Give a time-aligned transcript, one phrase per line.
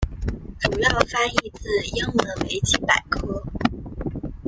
[0.59, 3.43] 主要翻译自英文维基百科。